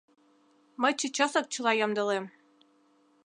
Мый 0.81 0.93
чечасак 0.99 1.45
чыла 1.53 1.71
ямдылем. 1.85 2.25